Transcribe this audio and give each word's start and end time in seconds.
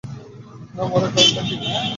না, 0.75 0.83
মরার 0.89 1.11
কারণটা 1.13 1.41
কী? 1.47 1.55